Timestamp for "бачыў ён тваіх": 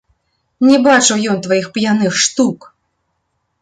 0.87-1.71